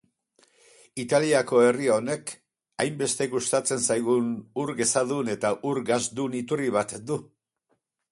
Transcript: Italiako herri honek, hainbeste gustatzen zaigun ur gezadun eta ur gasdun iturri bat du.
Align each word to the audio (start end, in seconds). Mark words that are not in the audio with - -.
Italiako 1.01 1.59
herri 1.65 1.89
honek, 1.95 2.31
hainbeste 2.85 3.27
gustatzen 3.33 3.83
zaigun 3.91 4.31
ur 4.63 4.73
gezadun 4.81 5.29
eta 5.35 5.53
ur 5.73 5.81
gasdun 5.91 6.39
iturri 6.41 6.73
bat 6.79 6.97
du. 7.13 7.19